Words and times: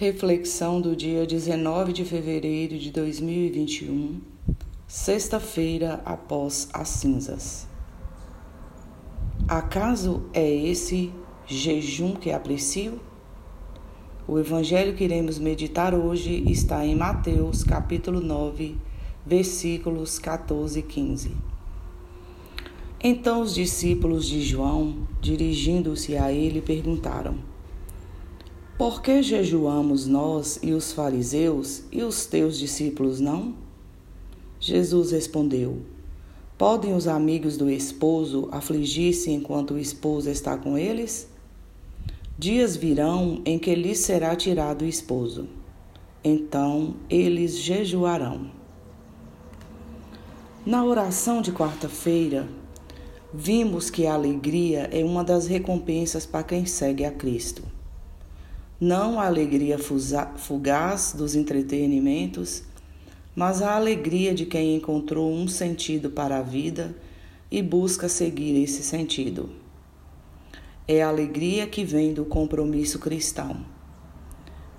Reflexão 0.00 0.80
do 0.80 0.96
dia 0.96 1.26
19 1.26 1.92
de 1.92 2.06
fevereiro 2.06 2.78
de 2.78 2.90
2021, 2.90 4.18
sexta-feira 4.88 6.00
após 6.06 6.70
as 6.72 6.88
cinzas. 6.88 7.68
Acaso 9.46 10.22
é 10.32 10.50
esse 10.50 11.12
jejum 11.46 12.14
que 12.14 12.32
aprecio? 12.32 12.98
O 14.26 14.38
evangelho 14.38 14.94
que 14.94 15.04
iremos 15.04 15.38
meditar 15.38 15.94
hoje 15.94 16.44
está 16.50 16.82
em 16.86 16.96
Mateus, 16.96 17.62
capítulo 17.62 18.22
9, 18.22 18.78
versículos 19.26 20.18
14 20.18 20.78
e 20.78 20.82
15. 20.82 21.36
Então 23.04 23.42
os 23.42 23.54
discípulos 23.54 24.26
de 24.26 24.40
João, 24.40 25.06
dirigindo-se 25.20 26.16
a 26.16 26.32
ele, 26.32 26.62
perguntaram: 26.62 27.49
por 28.80 29.02
que 29.02 29.22
jejuamos 29.22 30.06
nós 30.06 30.58
e 30.62 30.72
os 30.72 30.90
fariseus 30.90 31.82
e 31.92 32.02
os 32.02 32.24
teus 32.24 32.58
discípulos 32.58 33.20
não? 33.20 33.54
Jesus 34.58 35.10
respondeu: 35.10 35.82
Podem 36.56 36.94
os 36.94 37.06
amigos 37.06 37.58
do 37.58 37.68
esposo 37.68 38.48
afligir-se 38.50 39.30
enquanto 39.30 39.74
o 39.74 39.78
esposo 39.78 40.30
está 40.30 40.56
com 40.56 40.78
eles? 40.78 41.28
Dias 42.38 42.74
virão 42.74 43.42
em 43.44 43.58
que 43.58 43.74
lhes 43.74 43.98
será 43.98 44.34
tirado 44.34 44.80
o 44.80 44.88
esposo. 44.88 45.46
Então 46.24 46.94
eles 47.10 47.58
jejuarão. 47.58 48.50
Na 50.64 50.82
oração 50.82 51.42
de 51.42 51.52
quarta-feira, 51.52 52.48
vimos 53.30 53.90
que 53.90 54.06
a 54.06 54.14
alegria 54.14 54.88
é 54.90 55.04
uma 55.04 55.22
das 55.22 55.46
recompensas 55.46 56.24
para 56.24 56.44
quem 56.44 56.64
segue 56.64 57.04
a 57.04 57.10
Cristo 57.10 57.78
não 58.80 59.20
a 59.20 59.26
alegria 59.26 59.76
fugaz 60.36 61.12
dos 61.14 61.34
entretenimentos, 61.34 62.62
mas 63.36 63.60
a 63.60 63.76
alegria 63.76 64.34
de 64.34 64.46
quem 64.46 64.74
encontrou 64.76 65.30
um 65.30 65.46
sentido 65.46 66.08
para 66.08 66.38
a 66.38 66.42
vida 66.42 66.96
e 67.50 67.60
busca 67.60 68.08
seguir 68.08 68.62
esse 68.62 68.82
sentido. 68.82 69.50
É 70.88 71.02
a 71.02 71.08
alegria 71.08 71.66
que 71.66 71.84
vem 71.84 72.14
do 72.14 72.24
compromisso 72.24 72.98
cristão. 72.98 73.58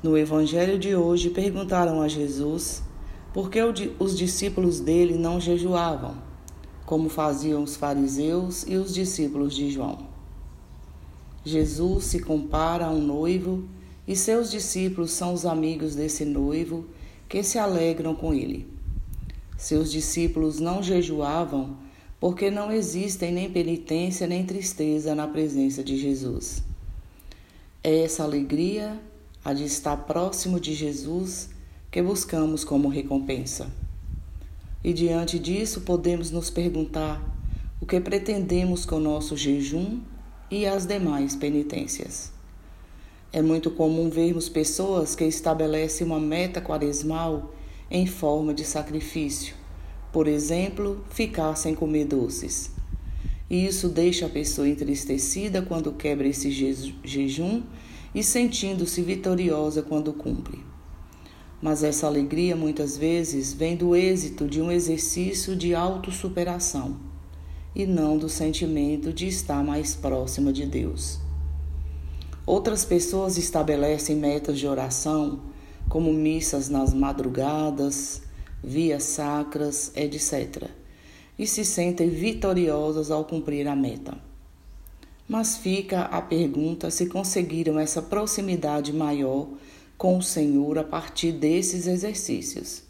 No 0.00 0.16
Evangelho 0.16 0.78
de 0.78 0.94
hoje, 0.94 1.30
perguntaram 1.30 2.00
a 2.00 2.06
Jesus 2.06 2.84
por 3.34 3.50
que 3.50 3.58
os 3.98 4.16
discípulos 4.16 4.78
dele 4.78 5.18
não 5.18 5.40
jejuavam, 5.40 6.16
como 6.86 7.08
faziam 7.08 7.64
os 7.64 7.74
fariseus 7.74 8.64
e 8.66 8.76
os 8.76 8.94
discípulos 8.94 9.56
de 9.56 9.70
João. 9.70 10.06
Jesus 11.44 12.04
se 12.04 12.20
compara 12.20 12.86
a 12.86 12.90
um 12.90 13.00
noivo 13.00 13.64
e 14.08 14.16
seus 14.16 14.50
discípulos 14.50 15.10
são 15.10 15.34
os 15.34 15.44
amigos 15.44 15.94
desse 15.94 16.24
noivo 16.24 16.86
que 17.28 17.42
se 17.42 17.58
alegram 17.58 18.14
com 18.14 18.32
ele. 18.32 18.66
Seus 19.58 19.92
discípulos 19.92 20.58
não 20.58 20.82
jejuavam 20.82 21.76
porque 22.18 22.50
não 22.50 22.72
existem 22.72 23.30
nem 23.30 23.52
penitência 23.52 24.26
nem 24.26 24.46
tristeza 24.46 25.14
na 25.14 25.28
presença 25.28 25.84
de 25.84 25.98
Jesus. 25.98 26.62
É 27.84 28.02
essa 28.02 28.24
alegria, 28.24 28.98
a 29.44 29.52
de 29.52 29.64
estar 29.64 29.98
próximo 29.98 30.58
de 30.58 30.72
Jesus, 30.72 31.50
que 31.90 32.00
buscamos 32.00 32.64
como 32.64 32.88
recompensa. 32.88 33.70
E 34.82 34.94
diante 34.94 35.38
disso, 35.38 35.82
podemos 35.82 36.30
nos 36.30 36.48
perguntar 36.48 37.22
o 37.78 37.84
que 37.84 38.00
pretendemos 38.00 38.86
com 38.86 38.98
nosso 38.98 39.36
jejum 39.36 40.00
e 40.50 40.66
as 40.66 40.86
demais 40.86 41.36
penitências. 41.36 42.37
É 43.30 43.42
muito 43.42 43.70
comum 43.70 44.08
vermos 44.08 44.48
pessoas 44.48 45.14
que 45.14 45.24
estabelecem 45.24 46.06
uma 46.06 46.18
meta 46.18 46.62
quaresmal 46.62 47.52
em 47.90 48.06
forma 48.06 48.54
de 48.54 48.64
sacrifício. 48.64 49.54
Por 50.10 50.26
exemplo, 50.26 51.04
ficar 51.10 51.54
sem 51.54 51.74
comer 51.74 52.06
doces. 52.06 52.70
E 53.50 53.66
isso 53.66 53.90
deixa 53.90 54.24
a 54.24 54.30
pessoa 54.30 54.66
entristecida 54.66 55.60
quando 55.60 55.92
quebra 55.92 56.26
esse 56.26 56.50
jejum 57.04 57.62
e 58.14 58.22
sentindo-se 58.22 59.02
vitoriosa 59.02 59.82
quando 59.82 60.14
cumpre. 60.14 60.64
Mas 61.60 61.82
essa 61.82 62.06
alegria 62.06 62.56
muitas 62.56 62.96
vezes 62.96 63.52
vem 63.52 63.76
do 63.76 63.94
êxito 63.94 64.48
de 64.48 64.62
um 64.62 64.72
exercício 64.72 65.54
de 65.54 65.74
autossuperação 65.74 66.96
e 67.74 67.84
não 67.84 68.16
do 68.16 68.28
sentimento 68.28 69.12
de 69.12 69.26
estar 69.26 69.62
mais 69.62 69.94
próxima 69.94 70.50
de 70.50 70.64
Deus. 70.64 71.27
Outras 72.48 72.82
pessoas 72.82 73.36
estabelecem 73.36 74.16
metas 74.16 74.58
de 74.58 74.66
oração, 74.66 75.42
como 75.86 76.10
missas 76.14 76.70
nas 76.70 76.94
madrugadas, 76.94 78.22
vias 78.64 79.02
sacras, 79.02 79.92
etc., 79.94 80.70
e 81.38 81.46
se 81.46 81.62
sentem 81.62 82.08
vitoriosas 82.08 83.10
ao 83.10 83.26
cumprir 83.26 83.68
a 83.68 83.76
meta. 83.76 84.16
Mas 85.28 85.58
fica 85.58 86.04
a 86.04 86.22
pergunta 86.22 86.90
se 86.90 87.04
conseguiram 87.04 87.78
essa 87.78 88.00
proximidade 88.00 88.94
maior 88.94 89.46
com 89.98 90.16
o 90.16 90.22
Senhor 90.22 90.78
a 90.78 90.84
partir 90.84 91.32
desses 91.32 91.86
exercícios. 91.86 92.82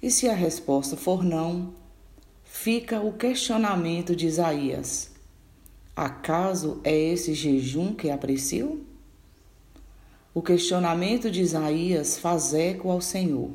E 0.00 0.08
se 0.08 0.28
a 0.28 0.34
resposta 0.34 0.96
for 0.96 1.24
não, 1.24 1.74
fica 2.44 3.00
o 3.00 3.14
questionamento 3.14 4.14
de 4.14 4.28
Isaías: 4.28 5.17
Acaso 5.98 6.80
é 6.84 6.96
esse 6.96 7.34
jejum 7.34 7.92
que 7.92 8.08
aprecio? 8.08 8.86
O 10.32 10.40
questionamento 10.40 11.28
de 11.28 11.40
Isaías 11.40 12.16
faz 12.16 12.54
eco 12.54 12.88
ao 12.88 13.00
Senhor. 13.00 13.50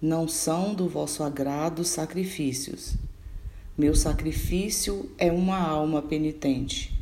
Não 0.00 0.26
são 0.26 0.72
do 0.72 0.88
vosso 0.88 1.22
agrado 1.22 1.84
sacrifícios. 1.84 2.94
Meu 3.76 3.94
sacrifício 3.94 5.10
é 5.18 5.30
uma 5.30 5.58
alma 5.58 6.00
penitente 6.00 6.98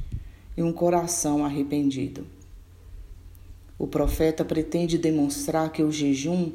e 0.56 0.64
um 0.64 0.72
coração 0.72 1.44
arrependido. 1.44 2.26
O 3.78 3.86
profeta 3.86 4.44
pretende 4.44 4.98
demonstrar 4.98 5.70
que 5.70 5.84
o 5.84 5.92
jejum 5.92 6.50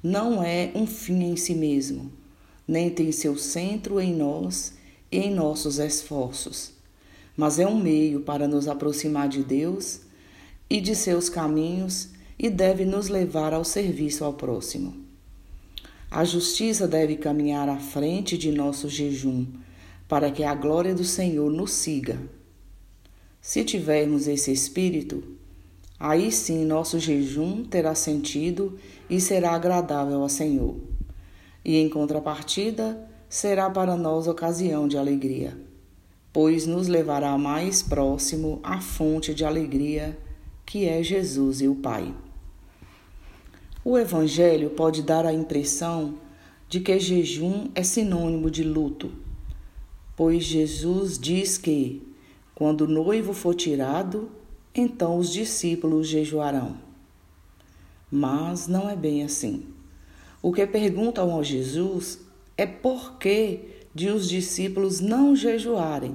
não 0.00 0.44
é 0.44 0.70
um 0.76 0.86
fim 0.86 1.24
em 1.24 1.36
si 1.36 1.56
mesmo, 1.56 2.08
nem 2.68 2.88
tem 2.88 3.10
seu 3.10 3.36
centro 3.36 4.00
em 4.00 4.14
nós 4.14 4.74
e 5.10 5.18
em 5.18 5.34
nossos 5.34 5.80
esforços 5.80 6.75
mas 7.36 7.58
é 7.58 7.66
um 7.66 7.78
meio 7.78 8.20
para 8.20 8.48
nos 8.48 8.66
aproximar 8.66 9.28
de 9.28 9.42
Deus 9.42 10.00
e 10.70 10.80
de 10.80 10.96
seus 10.96 11.28
caminhos 11.28 12.08
e 12.38 12.48
deve 12.48 12.84
nos 12.84 13.08
levar 13.08 13.52
ao 13.52 13.64
serviço 13.64 14.24
ao 14.24 14.32
próximo. 14.32 14.94
A 16.10 16.24
justiça 16.24 16.88
deve 16.88 17.16
caminhar 17.16 17.68
à 17.68 17.78
frente 17.78 18.38
de 18.38 18.50
nosso 18.50 18.88
jejum, 18.88 19.46
para 20.08 20.30
que 20.30 20.44
a 20.44 20.54
glória 20.54 20.94
do 20.94 21.04
Senhor 21.04 21.50
nos 21.50 21.72
siga. 21.72 22.18
Se 23.40 23.64
tivermos 23.64 24.26
esse 24.26 24.52
espírito, 24.52 25.22
aí 25.98 26.32
sim 26.32 26.64
nosso 26.64 26.98
jejum 26.98 27.64
terá 27.64 27.94
sentido 27.94 28.78
e 29.10 29.20
será 29.20 29.52
agradável 29.52 30.22
ao 30.22 30.28
Senhor. 30.28 30.76
E 31.64 31.76
em 31.76 31.88
contrapartida, 31.88 33.08
será 33.28 33.68
para 33.68 33.96
nós 33.96 34.26
ocasião 34.28 34.86
de 34.86 34.96
alegria 34.96 35.65
pois 36.36 36.66
nos 36.66 36.86
levará 36.86 37.38
mais 37.38 37.82
próximo 37.82 38.60
à 38.62 38.78
fonte 38.78 39.32
de 39.32 39.42
alegria 39.42 40.18
que 40.66 40.84
é 40.86 41.02
Jesus 41.02 41.62
e 41.62 41.66
o 41.66 41.76
Pai. 41.76 42.14
O 43.82 43.96
Evangelho 43.96 44.68
pode 44.68 45.02
dar 45.02 45.24
a 45.24 45.32
impressão 45.32 46.16
de 46.68 46.80
que 46.80 46.98
jejum 46.98 47.68
é 47.74 47.82
sinônimo 47.82 48.50
de 48.50 48.62
luto, 48.62 49.10
pois 50.14 50.44
Jesus 50.44 51.18
diz 51.18 51.56
que, 51.56 52.06
quando 52.54 52.82
o 52.82 52.86
noivo 52.86 53.32
for 53.32 53.54
tirado, 53.54 54.30
então 54.74 55.16
os 55.16 55.32
discípulos 55.32 56.06
jejuarão. 56.06 56.76
Mas 58.10 58.68
não 58.68 58.90
é 58.90 58.94
bem 58.94 59.24
assim. 59.24 59.64
O 60.42 60.52
que 60.52 60.66
perguntam 60.66 61.32
ao 61.32 61.42
Jesus 61.42 62.20
é 62.58 62.66
por 62.66 63.16
que 63.16 63.75
de 63.96 64.10
os 64.10 64.28
discípulos 64.28 65.00
não 65.00 65.34
jejuarem. 65.34 66.14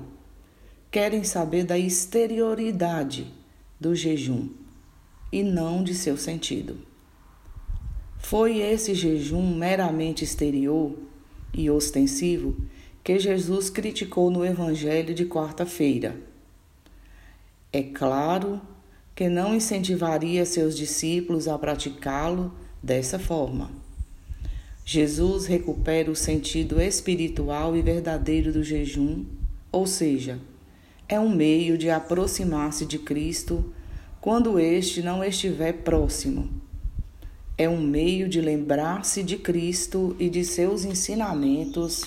Querem 0.92 1.24
saber 1.24 1.64
da 1.64 1.80
exterioridade 1.80 3.34
do 3.80 3.96
jejum 3.96 4.50
e 5.32 5.42
não 5.42 5.84
de 5.84 5.96
seu 5.96 6.16
sentido. 6.16 6.78
Foi 8.20 8.60
esse 8.60 8.94
jejum 8.94 9.56
meramente 9.56 10.24
exterior 10.24 10.96
e 11.52 11.72
ostensivo 11.72 12.56
que 13.04 13.18
Jesus 13.18 13.72
criticou 13.72 14.30
no 14.30 14.46
Evangelho 14.46 15.16
de 15.16 15.26
quarta-feira. 15.26 16.16
É 17.74 17.82
claro 17.82 18.62
que 19.16 19.28
não 19.28 19.56
incentivaria 19.56 20.46
seus 20.46 20.78
discípulos 20.78 21.48
a 21.48 21.58
praticá-lo 21.58 22.54
dessa 22.84 23.18
forma. 23.18 23.72
Jesus 24.84 25.46
recupera 25.46 26.10
o 26.12 26.16
sentido 26.16 26.82
espiritual 26.82 27.76
e 27.76 27.82
verdadeiro 27.82 28.52
do 28.52 28.64
jejum, 28.64 29.26
ou 29.72 29.86
seja, 29.86 30.40
é 31.08 31.20
um 31.20 31.30
meio 31.30 31.78
de 31.78 31.90
aproximar-se 31.90 32.86
de 32.86 32.98
Cristo 32.98 33.74
quando 34.20 34.60
este 34.60 35.02
não 35.02 35.24
estiver 35.24 35.74
próximo. 35.84 36.50
É 37.58 37.70
um 37.70 37.80
meio 37.80 38.28
de 38.28 38.42
lembrar-se 38.42 39.24
de 39.24 39.38
Cristo 39.38 40.16
e 40.20 40.30
de 40.30 40.44
seus 40.44 40.84
ensinamentos 40.84 42.04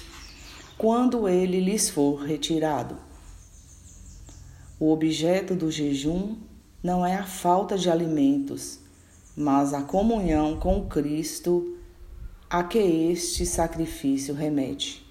quando 0.76 1.28
ele 1.28 1.60
lhes 1.60 1.88
for 1.88 2.22
retirado. 2.22 2.96
O 4.80 4.90
objeto 4.90 5.54
do 5.54 5.70
jejum 5.70 6.36
não 6.82 7.06
é 7.06 7.14
a 7.14 7.24
falta 7.24 7.78
de 7.78 7.88
alimentos, 7.88 8.80
mas 9.36 9.72
a 9.72 9.82
comunhão 9.82 10.58
com 10.58 10.86
Cristo 10.86 11.73
a 12.48 12.62
que 12.62 12.78
este 12.78 13.44
sacrifício 13.44 14.34
remete. 14.34 15.04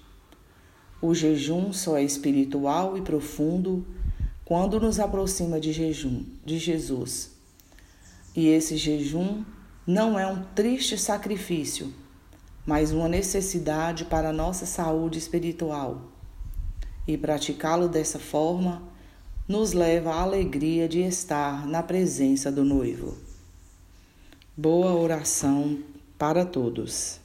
O 1.00 1.14
jejum 1.14 1.72
só 1.72 1.98
é 1.98 2.02
espiritual 2.02 2.96
e 2.96 3.02
profundo 3.02 3.84
quando 4.44 4.80
nos 4.80 4.98
aproxima 4.98 5.60
de 5.60 5.72
jejum, 5.72 6.24
de 6.44 6.58
Jesus. 6.58 7.32
E 8.34 8.48
esse 8.48 8.76
jejum 8.76 9.44
não 9.86 10.18
é 10.18 10.26
um 10.26 10.42
triste 10.54 10.96
sacrifício, 10.96 11.92
mas 12.66 12.90
uma 12.90 13.08
necessidade 13.08 14.04
para 14.06 14.30
a 14.30 14.32
nossa 14.32 14.66
saúde 14.66 15.18
espiritual. 15.18 16.10
E 17.06 17.18
praticá-lo 17.18 17.88
dessa 17.88 18.18
forma 18.18 18.82
nos 19.46 19.72
leva 19.72 20.14
à 20.14 20.22
alegria 20.22 20.88
de 20.88 21.00
estar 21.00 21.66
na 21.66 21.82
presença 21.82 22.50
do 22.50 22.64
noivo. 22.64 23.16
Boa 24.56 24.94
oração 24.94 25.78
para 26.16 26.46
todos. 26.46 27.23